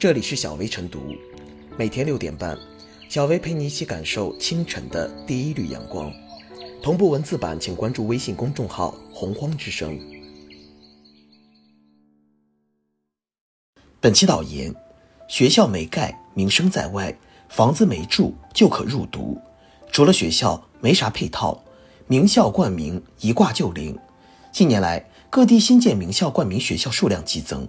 [0.00, 1.14] 这里是小薇晨读，
[1.76, 2.58] 每天六点半，
[3.10, 6.10] 小薇陪你一起感受清晨的第一缕阳光。
[6.82, 10.00] 同步文字版，请关注微信公众号“洪荒之声”。
[14.00, 14.74] 本期导言：
[15.28, 17.14] 学校没盖，名声在外；
[17.50, 19.38] 房子没住，就可入读。
[19.92, 21.62] 除了学校，没啥配套。
[22.06, 23.98] 名校冠名一挂就灵。
[24.50, 27.68] 近年来，各地新建名校冠名学校数量激增。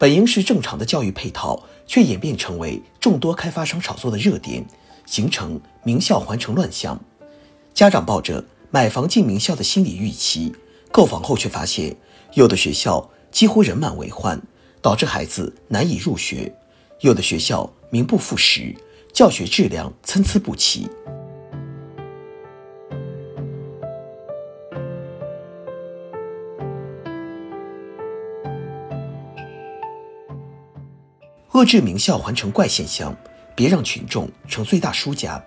[0.00, 4.64] 本应是正常的教育配套，却演变成为众多开发商炒作的热点，
[5.04, 6.98] 形成名校环城乱象。
[7.74, 10.54] 家长抱着买房进名校的心理预期，
[10.90, 11.94] 购房后却发现，
[12.32, 14.40] 有的学校几乎人满为患，
[14.80, 16.50] 导致孩子难以入学；
[17.00, 18.74] 有的学校名不副实，
[19.12, 20.88] 教学质量参差不齐。
[31.52, 33.16] 遏制名校环城怪现象，
[33.56, 35.42] 别让群众成最大输家。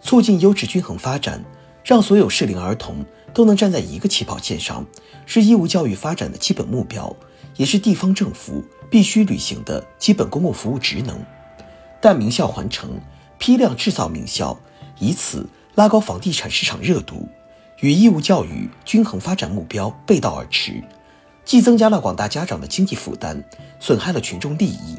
[0.00, 1.44] 促进优质均衡发展，
[1.82, 4.86] 让所有适龄儿童都能站在一个起跑线上，
[5.26, 7.14] 是义务教育发展的基本目标，
[7.56, 11.18] 也是地方政府必须履行的基本公共服务职能。
[12.00, 13.00] 但名校环城，
[13.36, 14.56] 批量制造名校，
[15.00, 17.28] 以此拉高房地产市场热度，
[17.80, 20.80] 与义务教育均衡发展目标背道而驰，
[21.44, 23.42] 既增加了广大家长的经济负担，
[23.80, 24.96] 损害了群众利益。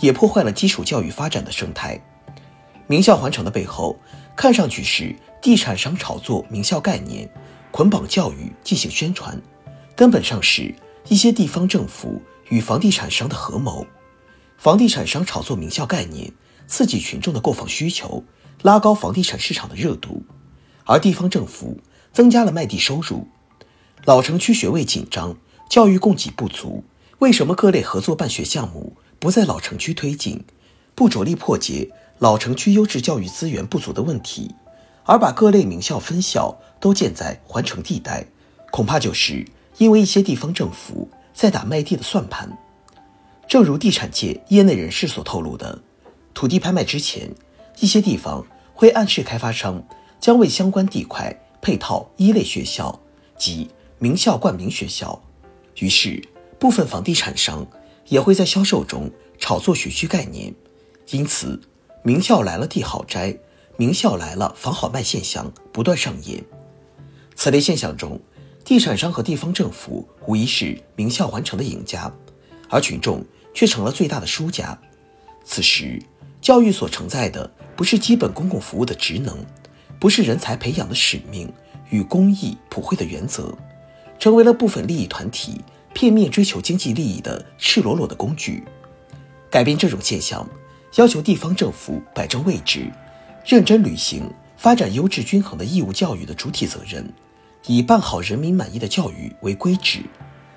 [0.00, 2.00] 也破坏了基础教育发展的生态。
[2.86, 3.98] 名校环城的背后，
[4.36, 7.28] 看上去是地产商炒作名校概念，
[7.70, 9.40] 捆绑教育进行宣传，
[9.94, 10.74] 根本上是
[11.08, 13.86] 一些地方政府与房地产商的合谋。
[14.58, 16.32] 房地产商炒作名校概念，
[16.66, 18.24] 刺激群众的购房需求，
[18.62, 20.22] 拉高房地产市场的热度，
[20.84, 21.78] 而地方政府
[22.12, 23.28] 增加了卖地收入。
[24.04, 25.36] 老城区学位紧张，
[25.68, 26.82] 教育供给不足，
[27.20, 28.96] 为什么各类合作办学项目？
[29.20, 30.42] 不在老城区推进，
[30.94, 34.54] 不着力破解老城区优质教育资源不足的问题，
[35.04, 38.26] 而把各类名校分校都建在环城地带，
[38.70, 42.50] 恐怕就是因为一些地方政府在打卖地的算盘。
[43.46, 45.78] 正如地产界业内人士所透露的，
[46.32, 47.30] 土地拍卖之前，
[47.78, 48.42] 一些地方
[48.72, 49.84] 会暗示开发商
[50.18, 52.98] 将为相关地块配套一类学校
[53.36, 55.22] 及名校冠名学校，
[55.76, 56.26] 于是
[56.58, 57.66] 部分房地产商。
[58.10, 60.54] 也会在销售中炒作学区概念，
[61.10, 61.58] 因此
[62.02, 63.34] 名校来了地好摘，
[63.78, 66.44] 名校来了房好卖现象不断上演。
[67.34, 68.20] 此类现象中，
[68.64, 72.12] 地产商和地方政府无疑是名校环城的赢家，
[72.68, 74.78] 而群众却成了最大的输家。
[75.44, 76.02] 此时，
[76.40, 79.38] 教育所承载的不是基本公共服务的职能，
[80.00, 81.50] 不是人才培养的使命
[81.90, 83.56] 与公益普惠的原则，
[84.18, 85.60] 成为了部分利益团体。
[85.92, 88.62] 片面追求经济利益的赤裸裸的工具，
[89.50, 90.48] 改变这种现象，
[90.96, 92.90] 要求地方政府摆正位置，
[93.44, 97.12] 认真履行发展优质均衡的义务教育的主体责任，
[97.66, 100.02] 以办好人民满意的教育为规旨，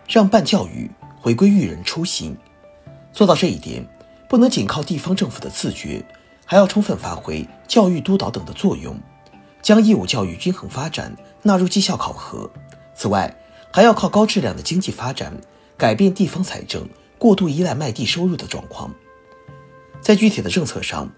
[0.07, 0.89] 让办教育
[1.19, 2.37] 回归育人初心。
[3.11, 3.85] 做到这一点，
[4.29, 6.03] 不能仅靠地方政府的自觉，
[6.45, 8.99] 还要充分发挥教育督导等的作用，
[9.61, 12.49] 将义务教育均衡发展纳入绩效考核。
[12.95, 13.33] 此外，
[13.75, 15.35] 还要靠高质量的经济发展，
[15.75, 18.93] 改变地方财政过度依赖卖地收入的状况。
[19.99, 21.11] 在具体的政策上，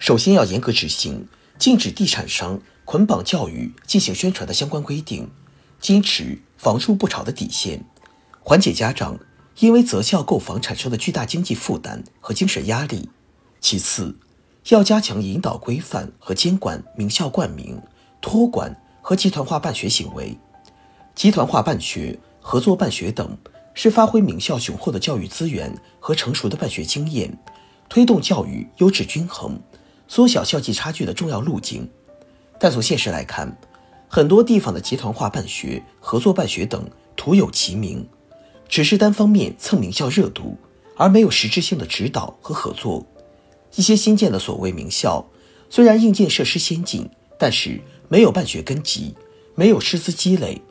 [0.00, 5.30] 首先要严格执行禁止地产商捆绑教育进行宣传的相关规定，
[5.80, 7.84] 坚持房住不炒的底线，
[8.42, 9.16] 缓解家长
[9.60, 13.08] 因为择校购房产生的巨大经济负担和精神压力。
[13.60, 14.18] 其次，
[14.70, 17.80] 要加强引导规范和监管名校冠名、
[18.20, 20.36] 托管和集团化办学行为。
[21.20, 23.36] 集团化办学、合作办学等，
[23.74, 27.30] 是发挥名校雄厚的教育资源和成熟的办学经验，
[27.90, 29.60] 推动教育优质均衡、
[30.08, 31.86] 缩小校际差距的重要路径。
[32.58, 33.54] 但从现实来看，
[34.08, 38.08] 很多地方的集团化办学、合作办学等徒有其名，
[38.66, 40.56] 只是单方面蹭名校热度，
[40.96, 43.04] 而没有实质性的指导和合作。
[43.74, 45.28] 一些新建的所谓名校，
[45.68, 47.06] 虽然硬件设施先进，
[47.38, 47.78] 但是
[48.08, 49.14] 没有办学根基，
[49.54, 50.62] 没有师资积累。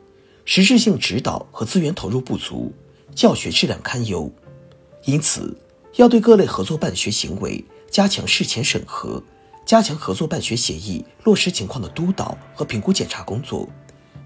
[0.52, 2.74] 实质性指导和资源投入不足，
[3.14, 4.28] 教学质量堪忧，
[5.04, 5.56] 因此
[5.94, 9.22] 要对各类合作办学行为加强事前审核，
[9.64, 13.68] 加强合作办学协议落实情况的督导和评估检查工作，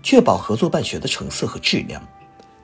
[0.02, 2.02] 确保合作办学的成色和质量。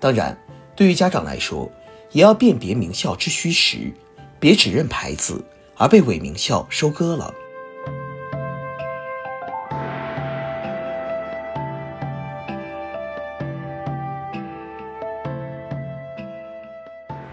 [0.00, 0.34] 当然，
[0.74, 1.70] 对于家长来说，
[2.12, 3.92] 也要辨别名校之虚实，
[4.38, 5.44] 别只认牌子
[5.76, 7.30] 而被伪名校收割了。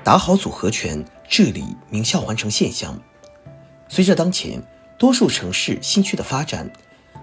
[0.08, 2.98] 打好组合拳，治理名校环城现象。
[3.90, 4.64] 随着当前
[4.98, 6.72] 多数城市新区的发展，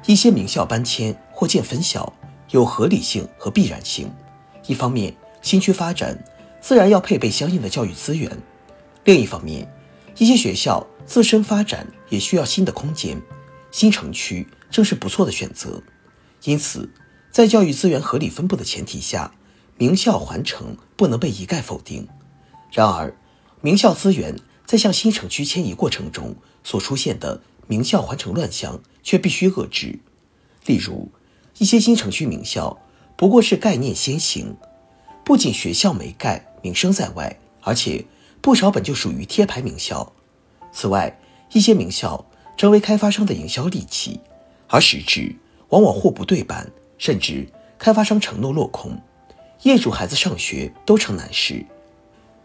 [0.04, 2.12] 一些名校搬迁或建分校
[2.50, 4.12] 有合理性和必然性。
[4.66, 6.22] 一方面，新区发展
[6.60, 8.30] 自然要配备相应的教育资源；
[9.04, 9.66] 另一方面，
[10.18, 13.18] 一些学校自身发展也需要新的空间，
[13.70, 15.82] 新城区正是不错的选择。
[16.42, 16.92] 因此，
[17.30, 19.32] 在教育资源合理分布的前提下，
[19.78, 22.06] 名校环城不能被一概否定。
[22.74, 23.16] 然而，
[23.60, 24.34] 名校资源
[24.66, 26.34] 在向新城区迁移过程中
[26.64, 30.00] 所出现的名校环城乱象，却必须遏制。
[30.66, 31.08] 例如，
[31.58, 32.76] 一些新城区名校
[33.16, 34.56] 不过是概念先行，
[35.24, 38.04] 不仅学校没盖，名声在外，而且
[38.40, 40.12] 不少本就属于贴牌名校。
[40.72, 41.16] 此外，
[41.52, 42.26] 一些名校
[42.56, 44.18] 成为开发商的营销利器，
[44.66, 45.36] 而实质
[45.68, 47.46] 往往货不对版，甚至
[47.78, 49.00] 开发商承诺落空，
[49.62, 51.64] 业主孩子上学都成难事。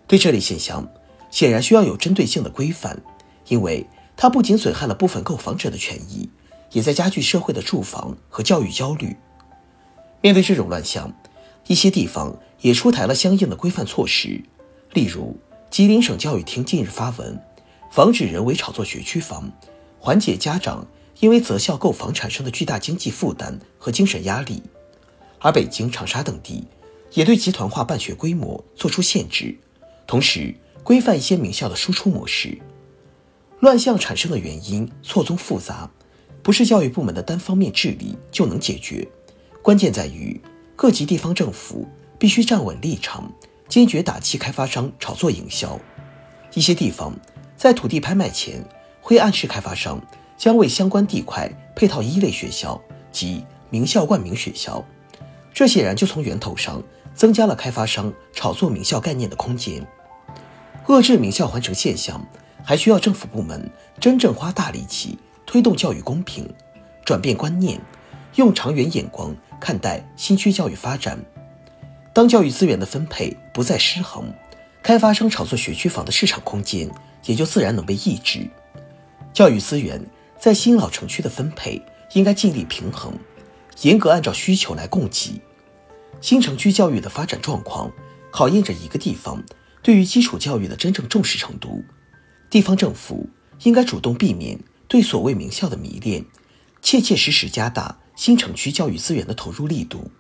[0.10, 0.86] 对这类现象，
[1.30, 3.00] 显然需要有针对性的规范，
[3.48, 3.86] 因为
[4.18, 6.28] 它不仅损害了部分购房者的权益，
[6.72, 9.16] 也在加剧社会的住房和教育焦虑。
[10.20, 11.14] 面对这种乱象，
[11.68, 14.44] 一些地方也出台了相应的规范措施，
[14.94, 15.38] 例如
[15.70, 17.40] 吉林省教育厅近日发文。
[17.92, 19.52] 防止人为炒作学区房，
[20.00, 20.86] 缓解家长
[21.20, 24.62] 因为择校购房产生的巨大经济负担和精神压力。
[25.40, 26.68] 而北京、长沙等地
[27.14, 29.58] 也对集团化办学规模作出限制，
[30.10, 32.58] 同时规范一些名校的输出模式。
[33.60, 35.88] 乱象产生的原因错综复杂，
[36.42, 39.08] 不是教育部门的单方面治理就能解决。
[39.62, 40.42] 关键在于
[40.76, 43.32] 各级地方政府必须站稳立场，
[43.68, 45.80] 坚决打击开发商炒作营销。
[46.56, 47.16] 一些地方。
[47.56, 48.66] 在土地拍卖前，
[49.02, 50.02] 会暗示开发商
[50.38, 52.82] 将为相关地块配套一类学校
[53.12, 54.84] 及名校冠名学校，
[55.54, 56.82] 这显然就从源头上
[57.14, 59.86] 增加了开发商炒作名校概念的空间。
[60.88, 62.26] 遏制名校环城现象，
[62.64, 63.70] 还需要政府部门
[64.00, 66.48] 真正花大力气推动教育公平，
[67.06, 67.80] 转变观念，
[68.36, 71.20] 用长远眼光看待新区教育发展。
[72.14, 74.34] 当教育资源的分配不再失衡，
[74.82, 76.90] 开发商炒作学区房的市场空间。
[77.26, 78.50] 也就自然能被抑制。
[79.34, 80.02] 教育资源
[80.40, 81.82] 在新老城区的分配
[82.14, 83.14] 应该尽力平衡，
[83.82, 85.42] 严格按照需求来供给。
[86.22, 87.92] 新城区教育的发展状况，
[88.32, 89.44] 考验着一个地方
[89.82, 91.84] 对于基础教育的真正重视程度。
[92.50, 93.30] 地方政府
[93.64, 96.26] 应该主动避免对所谓名校的迷恋，
[96.82, 100.12] 切切实实加大新城区教育资源的投入力度。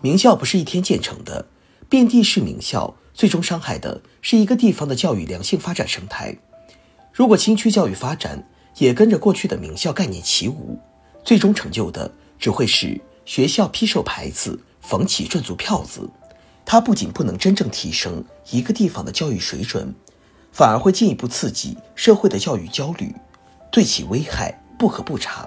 [0.00, 1.46] 名校不是一天建成的，
[1.88, 2.96] 遍地是名校。
[3.12, 6.38] 最终伤害的是一个地方的教育良性发展生态。
[7.12, 10.78] 如果新区教育发展也跟着过去的名校概念起舞，
[11.24, 14.56] 最终成就的只会是学校批售牌子、
[14.88, 16.08] 房企赚足票子。
[16.64, 19.94] 它不仅不能真正提升一个地方的教育水准，
[20.50, 23.14] 反而会进一步刺激社会的教育焦虑，
[23.70, 25.46] 对其危害不可不查。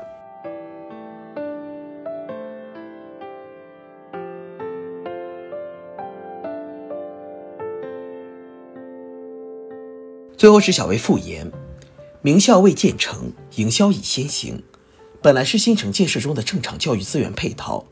[10.38, 11.52] 最后是小薇复言，
[12.22, 14.64] 名校未建成，营销已先行。
[15.20, 17.86] 本来是新城建设中的正常教育资源配套，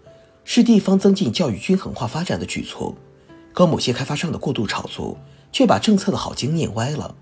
[0.52, 2.96] 是地方增进教育均衡化发展的举措。
[3.54, 5.16] 可某些开发商的过度炒作，
[5.52, 7.14] 却把政策的好经念歪了。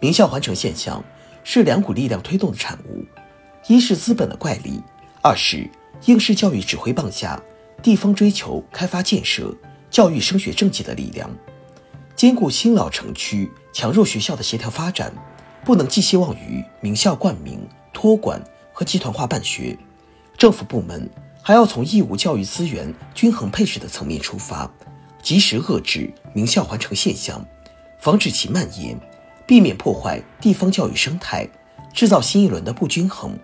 [0.00, 1.02] 名校环城现象
[1.44, 3.06] 是两股力量推动的产物：
[3.68, 4.82] 一是资本的怪力，
[5.22, 5.66] 二是
[6.04, 7.42] 应试教育指挥棒下
[7.82, 9.56] 地方追求开发建设、
[9.90, 11.30] 教育升学政绩的力量。
[12.14, 15.10] 兼顾新老城区强弱学校的协调发展，
[15.64, 18.44] 不能寄希望于名校冠名、托管
[18.74, 19.78] 和集团化办学。
[20.36, 21.08] 政府部门
[21.44, 24.70] 还要从义务教育资源均衡配置的层面出发，
[25.20, 27.44] 及时遏制名校环城现象，
[27.98, 28.96] 防止其蔓延，
[29.44, 31.48] 避免破坏地方教育生态，
[31.92, 33.36] 制造新一轮的不均衡，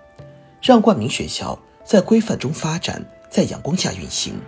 [0.63, 4.41] 让冠名学校在规范中发展，在阳光下运行。